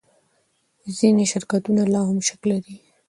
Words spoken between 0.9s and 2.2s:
ځینې شرکتونه لا هم